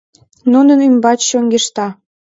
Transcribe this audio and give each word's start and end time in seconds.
Нунын 0.51 0.79
ӱмбач 0.87 1.19
чоҥешта... 1.29 1.87